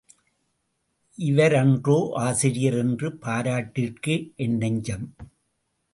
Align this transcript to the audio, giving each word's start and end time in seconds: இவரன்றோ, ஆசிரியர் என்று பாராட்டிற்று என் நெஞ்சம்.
இவரன்றோ, 1.17 1.97
ஆசிரியர் 2.11 2.77
என்று 2.77 3.09
பாராட்டிற்று 3.21 4.33
என் 4.35 4.57
நெஞ்சம். 4.57 5.15